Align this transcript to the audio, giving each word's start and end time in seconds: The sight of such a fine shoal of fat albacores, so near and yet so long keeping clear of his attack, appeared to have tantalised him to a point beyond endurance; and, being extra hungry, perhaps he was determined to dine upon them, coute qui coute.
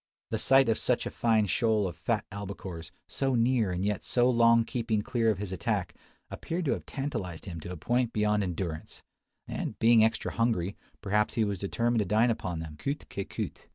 The 0.31 0.39
sight 0.39 0.67
of 0.67 0.79
such 0.79 1.05
a 1.05 1.11
fine 1.11 1.45
shoal 1.45 1.87
of 1.87 1.95
fat 1.95 2.25
albacores, 2.31 2.89
so 3.07 3.35
near 3.35 3.69
and 3.69 3.85
yet 3.85 4.03
so 4.03 4.27
long 4.27 4.63
keeping 4.65 5.03
clear 5.03 5.29
of 5.29 5.37
his 5.37 5.51
attack, 5.51 5.93
appeared 6.31 6.65
to 6.65 6.71
have 6.71 6.87
tantalised 6.87 7.45
him 7.45 7.59
to 7.59 7.71
a 7.71 7.77
point 7.77 8.11
beyond 8.11 8.41
endurance; 8.41 9.03
and, 9.47 9.77
being 9.77 10.03
extra 10.03 10.31
hungry, 10.31 10.75
perhaps 11.01 11.35
he 11.35 11.43
was 11.43 11.59
determined 11.59 11.99
to 11.99 12.05
dine 12.05 12.31
upon 12.31 12.57
them, 12.61 12.77
coute 12.77 13.07
qui 13.11 13.25
coute. 13.25 13.67